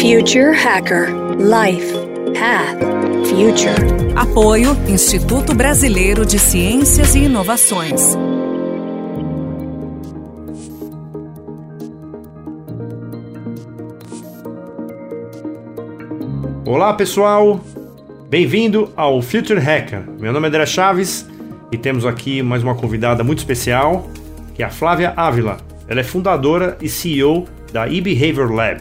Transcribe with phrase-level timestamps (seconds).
[0.00, 1.92] Future Hacker Life
[2.32, 2.80] Path
[3.28, 4.16] Future.
[4.16, 8.16] Apoio Instituto Brasileiro de Ciências e Inovações.
[16.64, 17.60] Olá pessoal,
[18.30, 20.02] bem-vindo ao Future Hacker.
[20.18, 21.28] Meu nome é André Chaves
[21.70, 24.08] e temos aqui mais uma convidada muito especial,
[24.54, 25.58] que é a Flávia Ávila.
[25.86, 28.80] Ela é fundadora e CEO da eBehavior Lab,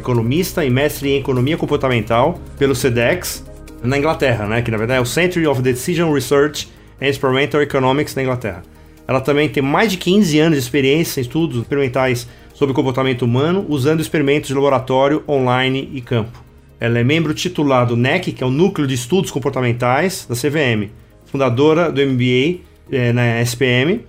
[0.00, 3.44] economista e mestre em economia comportamental pelo CEDEX
[3.82, 4.62] na Inglaterra, né?
[4.62, 6.68] que na verdade é o Center of Decision Research
[7.00, 8.62] and Experimental Economics na Inglaterra.
[9.06, 13.64] Ela também tem mais de 15 anos de experiência em estudos experimentais sobre comportamento humano,
[13.68, 16.44] usando experimentos de laboratório, online e campo.
[16.78, 20.90] Ela é membro titular do NEC, que é o Núcleo de Estudos Comportamentais da CVM,
[21.26, 22.60] fundadora do MBA
[22.90, 24.00] é, na SPM,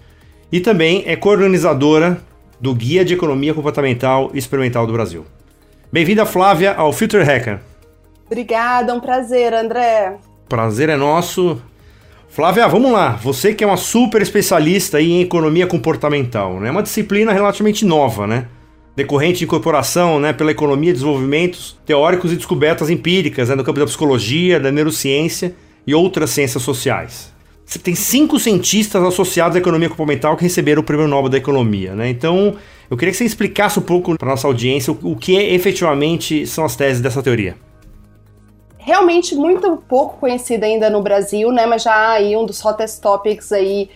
[0.52, 2.22] e também é coorganizadora
[2.60, 5.26] do Guia de Economia Comportamental e Experimental do Brasil.
[5.92, 7.60] Bem-vinda, Flávia, ao Future Hacker.
[8.26, 10.18] Obrigada, um prazer, André.
[10.48, 11.62] Prazer é nosso.
[12.30, 13.10] Flávia, vamos lá.
[13.22, 16.70] Você que é uma super especialista em economia comportamental, né?
[16.70, 18.46] É uma disciplina relativamente nova, né?
[18.96, 23.86] decorrente de incorporação né, pela economia desenvolvimentos teóricos e descobertas empíricas né, no campo da
[23.86, 25.56] psicologia, da neurociência
[25.88, 27.32] e outras ciências sociais.
[27.66, 31.96] Você tem cinco cientistas associados à economia comportamental que receberam o prêmio Nobel da Economia.
[31.96, 32.10] Né?
[32.10, 32.58] Então,
[32.92, 36.76] eu queria que você explicasse um pouco para nossa audiência o, que efetivamente são as
[36.76, 37.56] teses dessa teoria
[38.78, 41.68] realmente muito pouco conhecida ainda no Brasil, né?
[41.68, 43.90] Mas já aí um dos hottest topics aí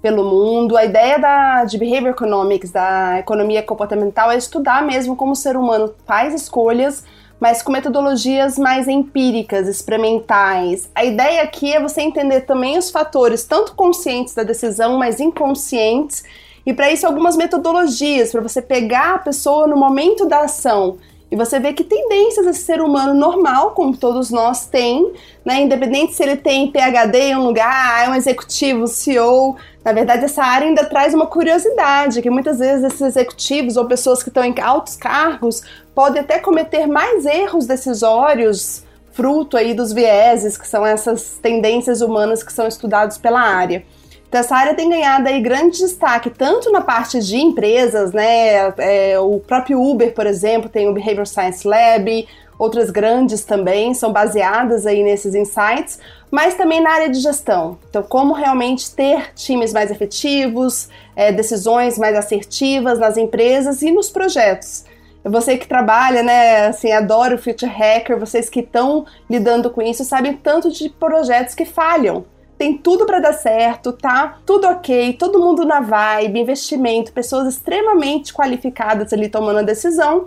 [0.00, 0.76] pelo mundo.
[0.76, 5.56] A ideia da, de behavior economics, da economia comportamental, é estudar mesmo como o ser
[5.56, 7.04] humano faz escolhas,
[7.38, 10.90] mas com metodologias mais empíricas, experimentais.
[10.94, 16.24] A ideia aqui é você entender também os fatores, tanto conscientes da decisão, mas inconscientes,
[16.64, 20.98] e para isso algumas metodologias, para você pegar a pessoa no momento da ação
[21.30, 25.12] e você vê que tendências esse ser humano normal, como todos nós tem,
[25.44, 25.60] né?
[25.60, 29.56] Independente se ele tem PhD em um lugar, é um executivo, CEO.
[29.84, 34.24] Na verdade, essa área ainda traz uma curiosidade, que muitas vezes esses executivos ou pessoas
[34.24, 35.62] que estão em altos cargos
[35.94, 38.82] podem até cometer mais erros decisórios,
[39.12, 43.84] fruto aí dos vieses, que são essas tendências humanas que são estudados pela área.
[44.30, 48.72] Então, essa área tem ganhado aí grande destaque, tanto na parte de empresas, né?
[48.78, 54.12] É, o próprio Uber, por exemplo, tem o Behavior Science Lab, outras grandes também são
[54.12, 55.98] baseadas aí nesses insights,
[56.30, 57.76] mas também na área de gestão.
[57.88, 64.10] Então, como realmente ter times mais efetivos, é, decisões mais assertivas nas empresas e nos
[64.10, 64.84] projetos.
[65.24, 70.04] Você que trabalha, né, assim, adoro o Future Hacker, vocês que estão lidando com isso
[70.04, 72.24] sabem tanto de projetos que falham
[72.60, 74.36] tem tudo para dar certo, tá?
[74.44, 80.26] Tudo ok, todo mundo na vibe, investimento, pessoas extremamente qualificadas ali tomando a decisão,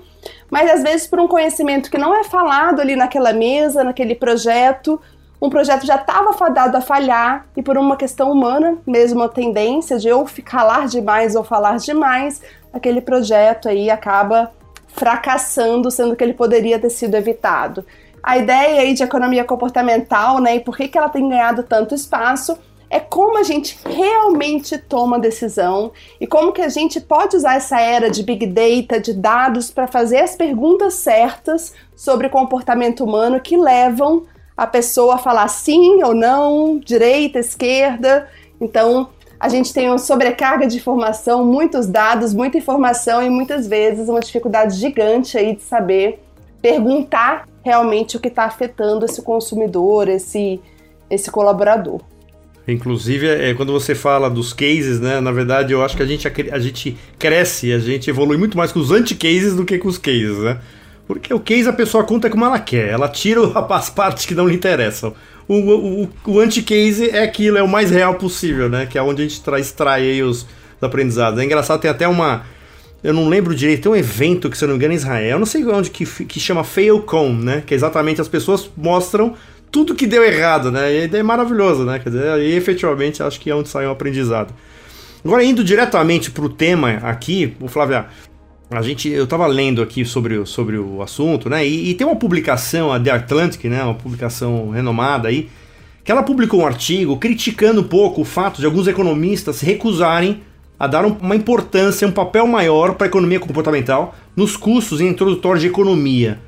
[0.49, 4.99] mas às vezes por um conhecimento que não é falado ali naquela mesa, naquele projeto,
[5.39, 10.00] um projeto já estava fadado a falhar e por uma questão humana, mesmo a tendência
[10.00, 12.41] de ou falar demais ou falar demais,
[12.73, 14.51] aquele projeto aí acaba
[14.88, 17.85] fracassando, sendo que ele poderia ter sido evitado
[18.23, 21.94] a ideia aí de economia comportamental, né, e por que, que ela tem ganhado tanto
[21.94, 22.57] espaço,
[22.89, 25.91] é como a gente realmente toma decisão
[26.22, 29.88] e como que a gente pode usar essa era de big data, de dados, para
[29.88, 34.25] fazer as perguntas certas sobre comportamento humano que levam
[34.56, 38.29] a pessoa a falar sim ou não, direita, esquerda.
[38.62, 44.07] Então, a gente tem uma sobrecarga de informação, muitos dados, muita informação e muitas vezes
[44.07, 46.23] uma dificuldade gigante aí de saber
[46.62, 50.59] perguntar realmente o que está afetando esse consumidor, esse,
[51.09, 52.01] esse colaborador.
[52.68, 55.19] Inclusive, é, quando você fala dos cases, né?
[55.19, 58.72] Na verdade, eu acho que a gente, a gente cresce, a gente evolui muito mais
[58.72, 60.59] com os anti-cases do que com os cases, né?
[61.06, 64.47] Porque o case a pessoa conta como ela quer, ela tira as partes que não
[64.47, 65.13] lhe interessam.
[65.45, 68.85] O, o, o anti-case é aquilo, é o mais real possível, né?
[68.85, 70.47] Que é onde a gente traz, extrai os
[70.81, 71.40] aprendizados.
[71.40, 72.45] É engraçado, tem até uma,
[73.03, 75.38] eu não lembro direito, tem um evento que, se eu não me engano, em Israel,
[75.38, 77.62] não sei onde, que, que chama FailCon, né?
[77.66, 79.36] Que é exatamente as pessoas mostram
[79.69, 80.94] tudo que deu errado, né?
[80.94, 82.00] E é maravilhoso, né?
[82.00, 84.54] Quer dizer, aí efetivamente acho que é onde sai um aprendizado.
[85.25, 88.06] Agora, indo diretamente para o tema aqui, o Flávia,
[88.69, 91.68] a gente, eu estava lendo aqui sobre, sobre o assunto, né?
[91.68, 93.83] E, e, tem uma publicação, a The Atlantic, né?
[93.83, 95.50] Uma publicação renomada aí,
[96.04, 100.42] que ela publicou um artigo criticando um pouco o fato de alguns economistas recusarem
[100.80, 105.68] a dar uma importância, um papel maior para a economia comportamental nos cursos introdutórios de
[105.68, 106.40] economia.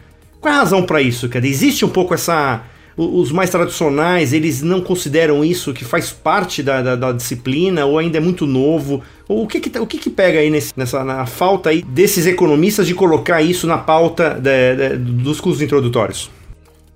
[0.41, 1.29] Qual é a razão para isso?
[1.29, 2.63] Quer dizer, existe um pouco essa
[2.97, 7.99] os mais tradicionais, eles não consideram isso que faz parte da, da, da disciplina ou
[7.99, 9.03] ainda é muito novo?
[9.27, 12.25] O que que, tá, o que, que pega aí nesse, nessa na falta aí desses
[12.25, 16.31] economistas de colocar isso na pauta de, de, dos cursos introdutórios?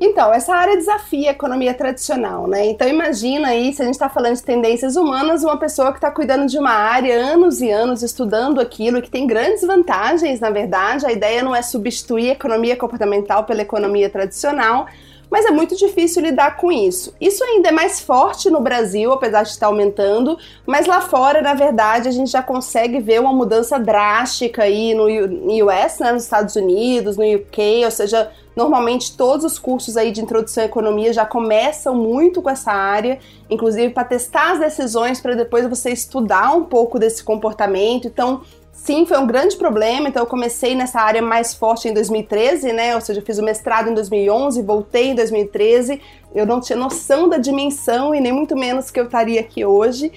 [0.01, 2.65] Então, essa área desafia a economia tradicional, né?
[2.67, 6.09] Então, imagina aí, se a gente está falando de tendências humanas, uma pessoa que está
[6.09, 11.05] cuidando de uma área anos e anos, estudando aquilo, que tem grandes vantagens, na verdade.
[11.05, 14.87] A ideia não é substituir a economia comportamental pela economia tradicional,
[15.29, 17.13] mas é muito difícil lidar com isso.
[17.19, 21.53] Isso ainda é mais forte no Brasil, apesar de estar aumentando, mas lá fora, na
[21.53, 26.55] verdade, a gente já consegue ver uma mudança drástica aí no US, né, nos Estados
[26.55, 31.25] Unidos, no UK, ou seja, normalmente todos os cursos aí de introdução à economia já
[31.25, 36.65] começam muito com essa área, inclusive para testar as decisões para depois você estudar um
[36.65, 38.07] pouco desse comportamento.
[38.07, 38.41] Então,
[38.83, 40.07] Sim, foi um grande problema.
[40.07, 42.95] Então, eu comecei nessa área mais forte em 2013, né?
[42.95, 46.01] Ou seja, eu fiz o mestrado em 2011, voltei em 2013.
[46.33, 50.11] Eu não tinha noção da dimensão e nem muito menos que eu estaria aqui hoje.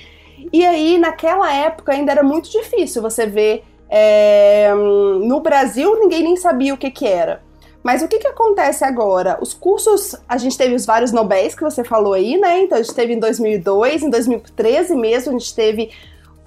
[0.53, 3.65] E aí, naquela época, ainda era muito difícil você ver.
[3.95, 4.73] É...
[4.73, 7.43] no Brasil, ninguém nem sabia o que, que era.
[7.83, 9.39] Mas o que, que acontece agora?
[9.43, 12.61] Os cursos, a gente teve os vários Nobéis que você falou aí, né?
[12.63, 15.91] Então a gente teve em 2002, em 2013 mesmo, a gente teve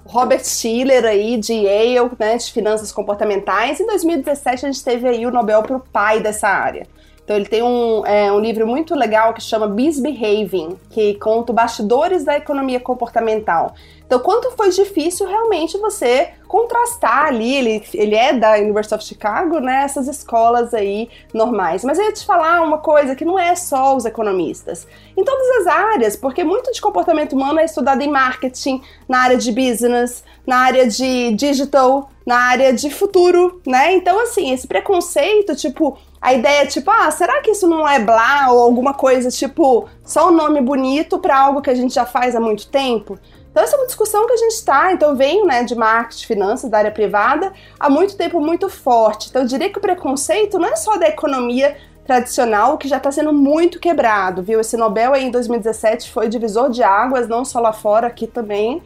[0.06, 3.80] Robert Schiller aí de Yale, né, de finanças comportamentais.
[3.80, 6.86] Em 2017 a gente teve aí o Nobel para o pai dessa área.
[7.26, 12.24] Então ele tem um, é, um livro muito legal que chama Misbehaving, que conta bastidores
[12.24, 13.74] da economia comportamental.
[14.06, 19.58] Então, quanto foi difícil realmente você contrastar ali, ele, ele é da University of Chicago,
[19.58, 21.82] né, essas escolas aí normais.
[21.82, 24.86] Mas eu ia te falar uma coisa que não é só os economistas.
[25.16, 29.36] Em todas as áreas, porque muito de comportamento humano é estudado em marketing, na área
[29.36, 33.92] de business, na área de digital, na área de futuro, né?
[33.94, 38.00] Então, assim, esse preconceito, tipo, a ideia é tipo, ah, será que isso não é
[38.00, 42.04] blá ou alguma coisa tipo só um nome bonito para algo que a gente já
[42.04, 43.16] faz há muito tempo?
[43.48, 44.92] Então, essa é uma discussão que a gente está.
[44.92, 49.28] Então, venho né, de marketing, finanças, da área privada, há muito tempo muito forte.
[49.30, 53.12] Então, eu diria que o preconceito não é só da economia tradicional, que já está
[53.12, 54.58] sendo muito quebrado, viu?
[54.58, 58.82] Esse Nobel aí em 2017 foi divisor de águas, não só lá fora, aqui também.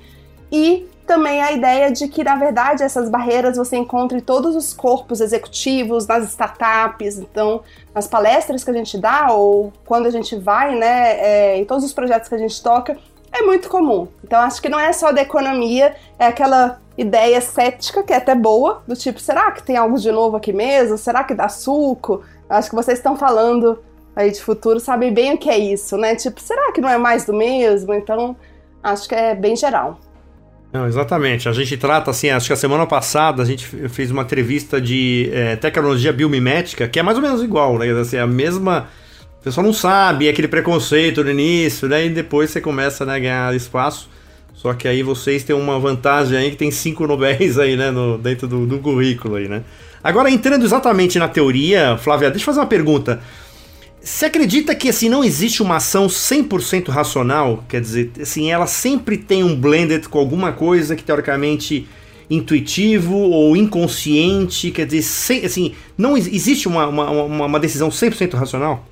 [0.53, 4.73] E também a ideia de que, na verdade, essas barreiras você encontra em todos os
[4.73, 7.63] corpos executivos, nas startups, então,
[7.93, 11.83] nas palestras que a gente dá, ou quando a gente vai, né, é, em todos
[11.85, 12.97] os projetos que a gente toca,
[13.33, 14.07] é muito comum.
[14.23, 18.37] Então acho que não é só da economia, é aquela ideia cética que é até
[18.37, 20.97] boa, do tipo, será que tem algo de novo aqui mesmo?
[20.97, 22.23] Será que dá suco?
[22.49, 23.81] Acho que vocês estão falando
[24.15, 26.15] aí de futuro, sabem bem o que é isso, né?
[26.15, 27.93] Tipo, será que não é mais do mesmo?
[27.95, 28.37] Então,
[28.81, 29.99] acho que é bem geral.
[30.73, 31.49] Não, exatamente.
[31.49, 35.29] A gente trata assim, acho que a semana passada a gente fez uma entrevista de
[35.33, 37.91] é, tecnologia biomimética, que é mais ou menos igual, né?
[37.93, 38.89] Assim, a mesma
[39.41, 42.05] o pessoal não sabe, é aquele preconceito no início, né?
[42.05, 44.11] E depois você começa né, a ganhar espaço.
[44.53, 47.91] Só que aí vocês têm uma vantagem aí que tem cinco Nobéis aí, né?
[47.91, 49.63] No, dentro do, do currículo aí, né?
[50.05, 53.21] Agora, entrando exatamente na teoria, Flávia, deixa eu fazer uma pergunta.
[54.03, 57.63] Você acredita que assim não existe uma ação 100% racional?
[57.69, 61.87] Quer dizer, assim, ela sempre tem um blended com alguma coisa que teoricamente
[62.31, 64.71] intuitivo ou inconsciente?
[64.71, 68.85] Quer dizer, sem, assim, não existe uma, uma, uma decisão 100% racional?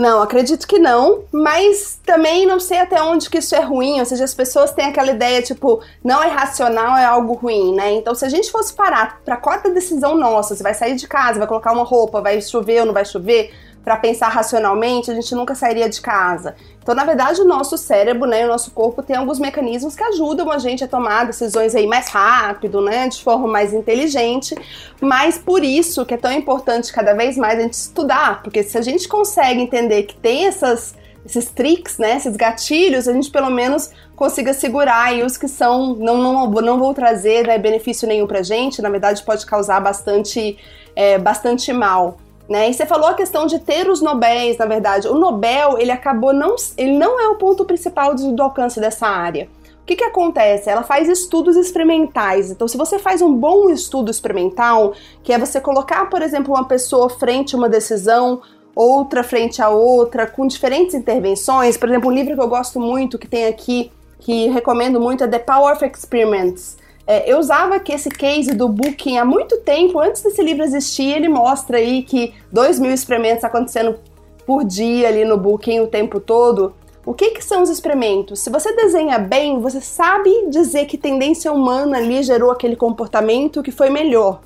[0.00, 4.06] Não, acredito que não, mas também não sei até onde que isso é ruim, ou
[4.06, 7.92] seja, as pessoas têm aquela ideia, tipo, não é racional, é algo ruim, né?
[7.92, 11.38] Então, se a gente fosse parar para cada decisão nossa, você vai sair de casa,
[11.38, 13.52] vai colocar uma roupa, vai chover ou não vai chover,
[13.84, 16.54] para pensar racionalmente, a gente nunca sairia de casa.
[16.82, 20.50] Então, na verdade, o nosso cérebro, né, o nosso corpo tem alguns mecanismos que ajudam
[20.50, 24.54] a gente a tomar decisões aí mais rápido, né, de forma mais inteligente.
[25.00, 28.76] Mas por isso que é tão importante cada vez mais a gente estudar, porque se
[28.76, 33.50] a gente consegue entender que tem essas esses tricks, né, esses gatilhos, a gente pelo
[33.50, 38.26] menos consiga segurar aí os que são não não, não vou trazer né, benefício nenhum
[38.26, 40.58] pra gente, na verdade pode causar bastante
[40.96, 42.18] é, bastante mal.
[42.50, 42.68] Né?
[42.68, 45.06] E você falou a questão de ter os Nobéis, na verdade.
[45.06, 49.06] O Nobel, ele acabou não, ele não é o ponto principal do, do alcance dessa
[49.06, 49.48] área.
[49.80, 50.68] O que, que acontece?
[50.68, 52.50] Ela faz estudos experimentais.
[52.50, 56.64] Então, se você faz um bom estudo experimental, que é você colocar, por exemplo, uma
[56.64, 58.42] pessoa frente a uma decisão,
[58.74, 61.76] outra frente a outra, com diferentes intervenções.
[61.76, 65.28] Por exemplo, um livro que eu gosto muito, que tem aqui, que recomendo muito, é
[65.28, 66.76] The Power of Experiments.
[67.10, 71.12] É, eu usava aqui esse case do Booking há muito tempo, antes desse livro existir,
[71.12, 73.98] ele mostra aí que 2 mil experimentos acontecendo
[74.46, 76.72] por dia ali no Booking o tempo todo.
[77.04, 78.38] O que, que são os experimentos?
[78.38, 83.72] Se você desenha bem, você sabe dizer que tendência humana ali gerou aquele comportamento que
[83.72, 84.40] foi melhor.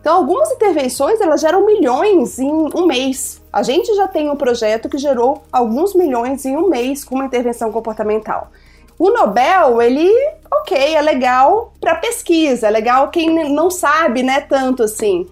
[0.00, 3.40] Então, algumas intervenções elas geram milhões em um mês.
[3.52, 7.26] A gente já tem um projeto que gerou alguns milhões em um mês com uma
[7.26, 8.50] intervenção comportamental.
[8.98, 10.10] O Nobel, ele,
[10.52, 15.26] ok, é legal para pesquisa, é legal quem não sabe, né, tanto assim.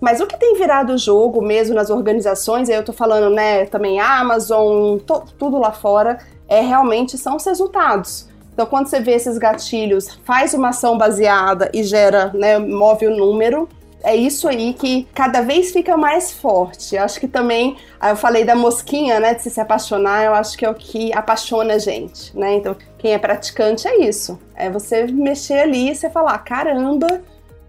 [0.00, 4.98] Mas o que tem virado jogo mesmo nas organizações, eu tô falando, né, também Amazon,
[5.36, 8.28] tudo lá fora, é realmente são os resultados.
[8.52, 13.16] Então, quando você vê esses gatilhos, faz uma ação baseada e gera, né, move o
[13.16, 13.68] número,
[14.02, 16.94] é isso aí que cada vez fica mais forte.
[16.94, 20.56] Eu acho que também, eu falei da mosquinha, né, de se, se apaixonar, eu acho
[20.56, 22.56] que é o que apaixona a gente, né?
[22.56, 24.38] Então, quem é praticante é isso.
[24.54, 27.20] É você mexer ali e você falar, caramba,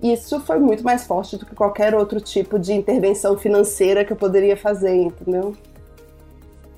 [0.01, 4.17] isso foi muito mais forte do que qualquer outro tipo de intervenção financeira que eu
[4.17, 5.55] poderia fazer, entendeu?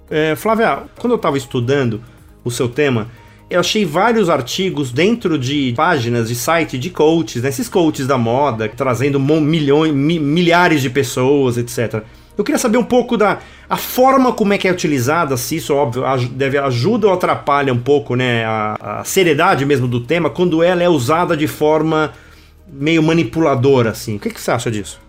[0.10, 2.04] É, Flávia, quando eu estava estudando
[2.44, 3.10] o seu tema,
[3.52, 7.50] eu achei vários artigos dentro de páginas de site de coaches, né?
[7.50, 12.04] esses coaches da moda, trazendo milhões, mi, milhares de pessoas, etc.
[12.38, 13.40] Eu queria saber um pouco da
[13.70, 17.80] a forma como é que é utilizada, se isso, óbvio, deve, ajuda ou atrapalha um
[17.80, 22.14] pouco né, a, a seriedade mesmo do tema, quando ela é usada de forma
[22.68, 24.16] meio manipuladora, assim.
[24.16, 25.00] O que, que você acha disso?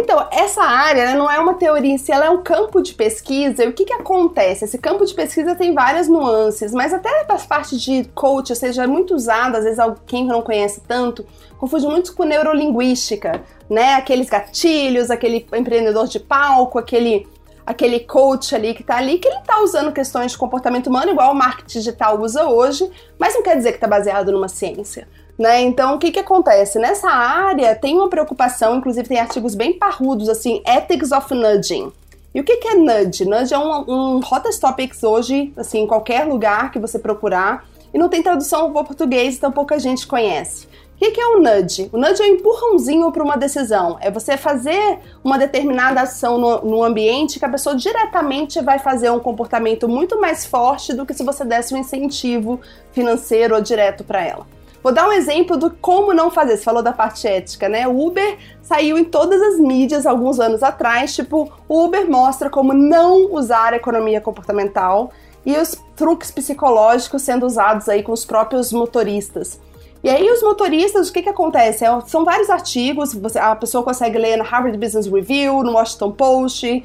[0.00, 3.64] Então, essa área não é uma teoria em si, ela é um campo de pesquisa.
[3.64, 4.64] E o que, que acontece?
[4.64, 8.84] Esse campo de pesquisa tem várias nuances, mas até as partes de coach, ou seja,
[8.84, 11.26] é muito usado, às vezes quem não conhece tanto,
[11.58, 13.94] confunde muito com neurolinguística, né?
[13.94, 17.26] Aqueles gatilhos, aquele empreendedor de palco, aquele
[17.66, 21.32] aquele coach ali que tá ali, que ele tá usando questões de comportamento humano, igual
[21.32, 25.06] o marketing digital usa hoje, mas não quer dizer que tá baseado numa ciência.
[25.38, 25.60] Né?
[25.60, 26.78] Então, o que, que acontece?
[26.78, 31.92] Nessa área tem uma preocupação, inclusive tem artigos bem parrudos, assim, Ethics of Nudging.
[32.34, 33.24] E o que, que é nudge?
[33.24, 37.98] Nudge é um, um hottest topics hoje, assim, em qualquer lugar que você procurar, e
[37.98, 40.66] não tem tradução para português, então pouca gente conhece.
[40.66, 41.88] O que, que é o nudge?
[41.92, 43.96] O nudge é um empurrãozinho para uma decisão.
[44.00, 49.08] É você fazer uma determinada ação no, no, ambiente que a pessoa diretamente vai fazer
[49.10, 54.02] um comportamento muito mais forte do que se você desse um incentivo financeiro ou direto
[54.02, 54.57] para ela.
[54.82, 56.56] Vou dar um exemplo do como não fazer.
[56.56, 57.86] Você falou da parte ética, né?
[57.88, 62.72] O Uber saiu em todas as mídias alguns anos atrás, tipo, o Uber mostra como
[62.72, 65.10] não usar economia comportamental
[65.44, 69.60] e os truques psicológicos sendo usados aí com os próprios motoristas.
[70.02, 71.84] E aí os motoristas, o que que acontece?
[71.84, 76.12] É, são vários artigos, você, a pessoa consegue ler na Harvard Business Review, no Washington
[76.12, 76.84] Post.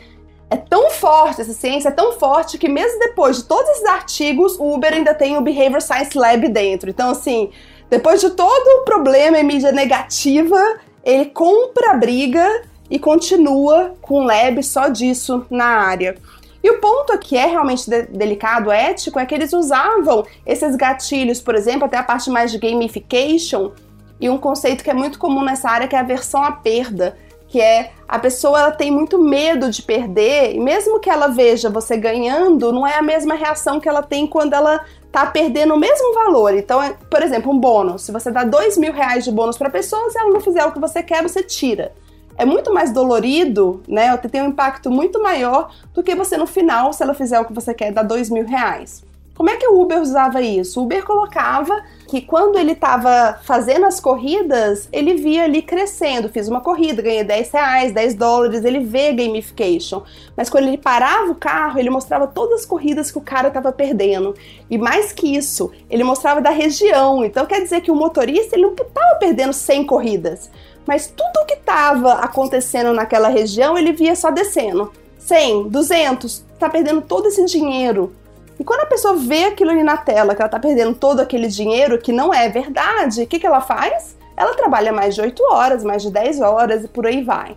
[0.50, 4.58] É tão forte, essa ciência é tão forte que mesmo depois de todos esses artigos,
[4.60, 6.90] o Uber ainda tem o Behavior Science Lab dentro.
[6.90, 7.52] Então, assim,
[7.94, 14.22] depois de todo o problema em mídia negativa, ele compra a briga e continua com
[14.22, 16.18] um lab só disso na área.
[16.64, 21.40] E o ponto que é realmente de delicado, ético, é que eles usavam esses gatilhos,
[21.40, 23.74] por exemplo, até a parte mais de gamification,
[24.20, 27.16] e um conceito que é muito comum nessa área que é a aversão à perda,
[27.48, 31.68] que é a pessoa ela tem muito medo de perder, e mesmo que ela veja
[31.68, 35.80] você ganhando, não é a mesma reação que ela tem quando ela tá perdendo o
[35.80, 36.54] mesmo valor.
[36.54, 38.04] Então, é, por exemplo, um bônus.
[38.04, 40.72] Se você dá dois mil reais de bônus para pessoa, se ela não fizer o
[40.72, 41.92] que você quer, você tira.
[42.38, 44.16] É muito mais dolorido, né?
[44.18, 47.54] Tem um impacto muito maior do que você no final, se ela fizer o que
[47.54, 49.04] você quer, dar dois mil reais.
[49.36, 50.80] Como é que o Uber usava isso?
[50.80, 56.30] O Uber colocava que quando ele estava fazendo as corridas, ele via ali crescendo.
[56.30, 60.04] Fiz uma corrida, ganhei 10 reais, 10 dólares, ele vê gamification.
[60.38, 63.72] Mas quando ele parava o carro, ele mostrava todas as corridas que o cara estava
[63.72, 64.36] perdendo.
[64.70, 67.26] E mais que isso, ele mostrava da região.
[67.26, 70.52] Então quer dizer que o motorista ele não estava perdendo 100 corridas.
[70.86, 74.92] Mas tudo o que estava acontecendo naquela região, ele via só descendo.
[75.18, 78.14] 100, 200, está perdendo todo esse dinheiro
[78.60, 81.48] e quando a pessoa vê aquilo ali na tela, que ela tá perdendo todo aquele
[81.48, 84.16] dinheiro que não é verdade, o que, que ela faz?
[84.36, 87.56] Ela trabalha mais de 8 horas, mais de 10 horas e por aí vai.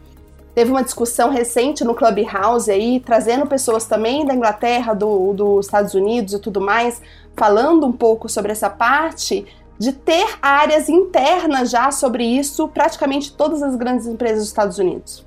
[0.55, 5.93] Teve uma discussão recente no Clubhouse aí, trazendo pessoas também da Inglaterra, do, dos Estados
[5.93, 7.01] Unidos e tudo mais,
[7.37, 9.47] falando um pouco sobre essa parte
[9.79, 15.27] de ter áreas internas já sobre isso, praticamente todas as grandes empresas dos Estados Unidos.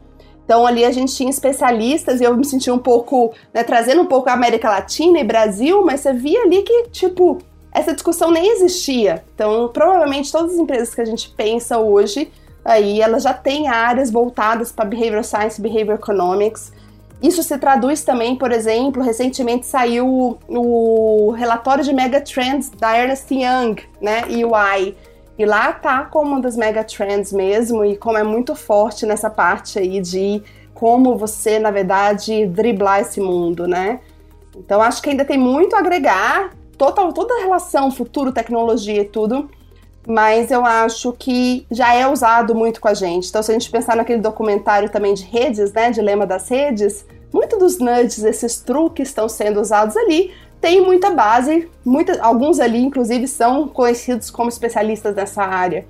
[0.50, 4.08] Então ali a gente tinha especialistas e eu me senti um pouco, né, trazendo um
[4.08, 7.38] pouco a América Latina e Brasil, mas você via ali que, tipo,
[7.72, 9.24] essa discussão nem existia.
[9.36, 12.32] Então, provavelmente todas as empresas que a gente pensa hoje,
[12.66, 16.74] aí elas já têm áreas voltadas para behavioral science, behavior economics.
[17.22, 23.76] Isso se traduz também, por exemplo, recentemente saiu o relatório de megatrends da Ernst Young,
[24.02, 24.96] né, EY,
[25.40, 29.30] e lá tá como uma das mega trends mesmo, e como é muito forte nessa
[29.30, 30.44] parte aí de
[30.74, 34.02] como você, na verdade, driblar esse mundo, né?
[34.58, 39.06] Então acho que ainda tem muito a agregar, total, toda a relação futuro, tecnologia e
[39.06, 39.50] tudo,
[40.06, 43.30] mas eu acho que já é usado muito com a gente.
[43.30, 47.58] Então, se a gente pensar naquele documentário também de redes, né, Dilema das Redes, muito
[47.58, 53.28] dos nudges, esses truques estão sendo usados ali, tem muita base, muita, alguns ali, inclusive,
[53.28, 55.86] são conhecidos como especialistas nessa área.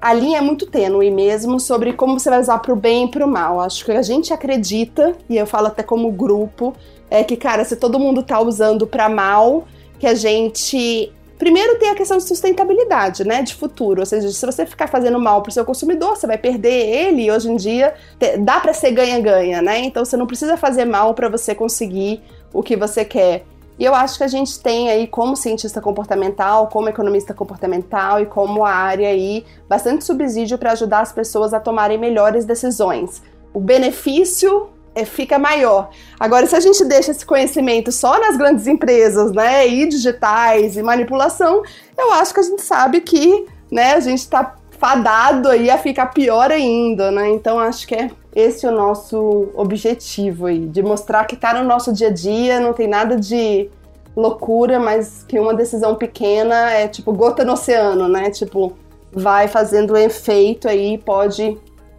[0.00, 3.10] A linha é muito tênue mesmo sobre como você vai usar para o bem e
[3.10, 3.60] para o mal.
[3.60, 6.74] Acho que a gente acredita, e eu falo até como grupo,
[7.08, 9.64] é que, cara, se todo mundo tá usando para mal,
[10.00, 13.98] que a gente Primeiro tem a questão de sustentabilidade, né, de futuro.
[13.98, 17.24] Ou seja, se você ficar fazendo mal para o seu consumidor, você vai perder ele.
[17.24, 17.94] E hoje em dia
[18.38, 19.80] dá para ser ganha-ganha, né?
[19.80, 23.44] Então você não precisa fazer mal para você conseguir o que você quer.
[23.78, 28.26] E eu acho que a gente tem aí, como cientista comportamental, como economista comportamental e
[28.26, 33.22] como área aí, bastante subsídio para ajudar as pessoas a tomarem melhores decisões.
[33.52, 35.90] O benefício é, fica maior.
[36.20, 40.82] Agora, se a gente deixa esse conhecimento só nas grandes empresas, né, e digitais e
[40.82, 41.62] manipulação,
[41.96, 46.06] eu acho que a gente sabe que, né, a gente está fadado aí a ficar
[46.06, 47.30] pior ainda, né?
[47.30, 51.92] Então, acho que é esse o nosso objetivo aí, de mostrar que está no nosso
[51.92, 53.68] dia a dia, não tem nada de
[54.16, 58.30] loucura, mas que uma decisão pequena é tipo gota no oceano, né?
[58.30, 58.74] Tipo,
[59.12, 61.56] vai fazendo efeito aí, pode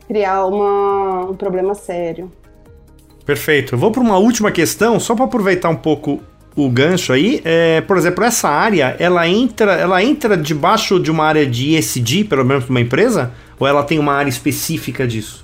[0.08, 2.32] criar uma, um problema sério.
[3.26, 3.76] Perfeito.
[3.76, 6.20] Eu vou para uma última questão, só para aproveitar um pouco
[6.56, 7.42] o gancho aí.
[7.44, 12.26] É, por exemplo, essa área, ela entra, ela entra debaixo de uma área de ESG,
[12.26, 15.44] pelo menos para uma empresa, ou ela tem uma área específica disso?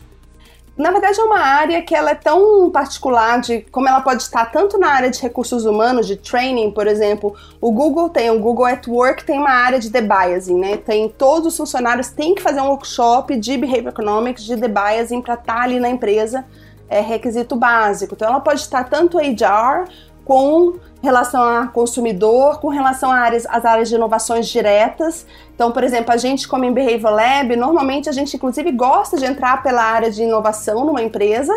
[0.80, 4.46] Na verdade, é uma área que ela é tão particular de como ela pode estar
[4.46, 7.36] tanto na área de recursos humanos, de training, por exemplo.
[7.60, 10.78] O Google tem, o Google at Work tem uma área de debiasing, né?
[10.78, 15.34] Tem todos os funcionários têm que fazer um workshop de behavior economics, de debiasing para
[15.34, 16.46] estar ali na empresa
[16.88, 18.16] é requisito básico.
[18.16, 19.86] Então, ela pode estar tanto HR
[20.24, 25.26] com relação a consumidor, com relação áreas, às áreas de inovações diretas.
[25.56, 29.26] Então, por exemplo, a gente, como em Behavior Lab, normalmente a gente, inclusive, gosta de
[29.26, 31.54] entrar pela área de inovação numa empresa.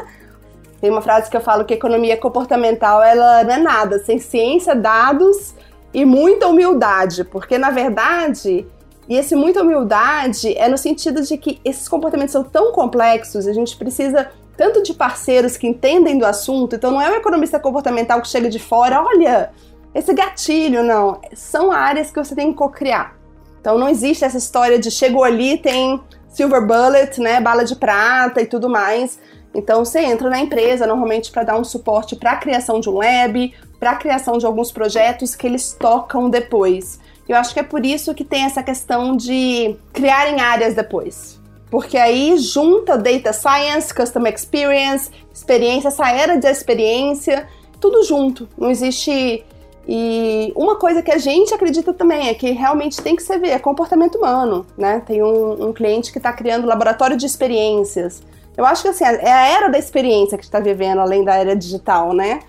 [0.81, 4.75] Tem uma frase que eu falo que economia comportamental ela não é nada sem ciência,
[4.75, 5.55] dados
[5.95, 8.67] e muita humildade, porque na verdade
[9.09, 13.53] e esse muita humildade é no sentido de que esses comportamentos são tão complexos, a
[13.53, 18.21] gente precisa tanto de parceiros que entendem do assunto, então não é um economista comportamental
[18.21, 19.51] que chega de fora, olha,
[19.95, 21.21] esse gatilho, não.
[21.35, 23.17] São áreas que você tem que co-criar.
[23.61, 28.41] Então não existe essa história de chegou ali, tem silver bullet, né, bala de prata
[28.41, 29.19] e tudo mais.
[29.55, 32.97] Então você entra na empresa normalmente para dar um suporte para a criação de um
[32.97, 36.99] web, para a criação de alguns projetos que eles tocam depois.
[37.29, 41.41] Eu acho que é por isso que tem essa questão de criar em áreas depois
[41.73, 47.49] porque aí junta data science, customer experience, experiência, essa era de experiência,
[47.81, 48.47] tudo junto.
[48.59, 49.43] Não existe.
[49.89, 53.49] E uma coisa que a gente acredita também é que realmente tem que ser ver,
[53.49, 55.03] é comportamento humano, né?
[55.07, 58.23] Tem um, um cliente que está criando laboratório de experiências.
[58.55, 61.57] Eu acho que assim, é a era da experiência que está vivendo, além da era
[61.57, 62.41] digital, né?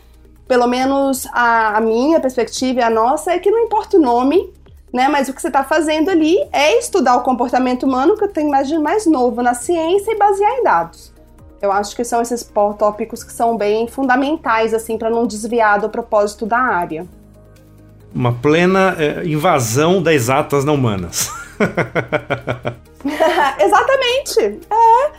[0.45, 4.51] Pelo menos a, a minha perspectiva e a nossa é que não importa o nome,
[4.93, 5.07] né?
[5.07, 8.49] Mas o que você está fazendo ali é estudar o comportamento humano, que eu tenho
[8.49, 11.11] mais de mais novo na ciência e basear em dados.
[11.59, 12.43] Eu acho que são esses
[12.77, 17.07] tópicos que são bem fundamentais, assim, para não desviar do propósito da área.
[18.13, 21.31] Uma plena é, invasão das exatas não humanas.
[23.59, 24.59] Exatamente.
[24.69, 25.11] É.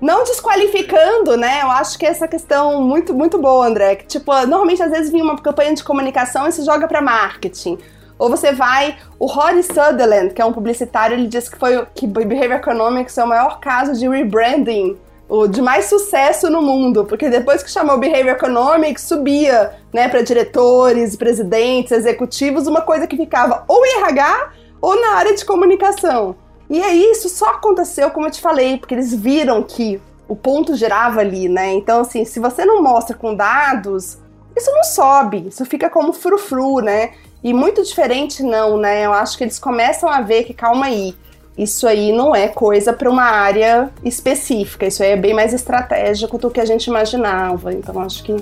[0.00, 1.62] Não desqualificando, né?
[1.62, 3.96] Eu acho que essa questão muito, muito boa, André.
[3.96, 7.76] Que, tipo, normalmente às vezes vinha uma campanha de comunicação e se joga para marketing.
[8.18, 12.06] Ou você vai, o Rory Sutherland, que é um publicitário, ele diz que foi que
[12.06, 14.96] Behavior Economics é o maior caso de rebranding,
[15.28, 20.22] o de mais sucesso no mundo, porque depois que chamou Behavior Economics, subia, né, para
[20.22, 26.34] diretores, presidentes, executivos, uma coisa que ficava ou em RH ou na área de comunicação.
[26.70, 30.74] E aí isso só aconteceu, como eu te falei, porque eles viram que o ponto
[30.74, 31.72] gerava ali, né?
[31.72, 34.18] Então, assim, se você não mostra com dados,
[34.58, 37.10] isso não sobe, isso fica como frufru, né?
[37.42, 39.06] E muito diferente não, né?
[39.06, 41.14] Eu acho que eles começam a ver que calma aí,
[41.56, 46.38] isso aí não é coisa para uma área específica, isso aí é bem mais estratégico
[46.38, 47.72] do que a gente imaginava.
[47.72, 48.36] Então acho que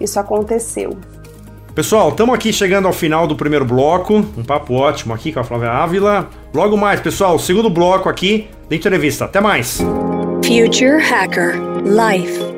[0.00, 0.96] isso aconteceu.
[1.74, 5.44] Pessoal, estamos aqui chegando ao final do primeiro bloco, um papo ótimo aqui com a
[5.44, 6.28] Flávia Ávila.
[6.52, 9.26] Logo mais, pessoal, segundo bloco aqui da entrevista.
[9.26, 9.78] Até mais.
[10.42, 11.54] Future Hacker
[11.84, 12.57] Life